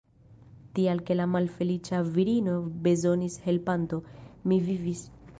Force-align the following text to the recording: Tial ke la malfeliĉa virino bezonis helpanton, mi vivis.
Tial 0.77 1.01
ke 1.09 1.17
la 1.17 1.25
malfeliĉa 1.33 1.99
virino 2.15 2.55
bezonis 2.87 3.35
helpanton, 3.49 4.01
mi 4.53 4.59
vivis. 4.71 5.05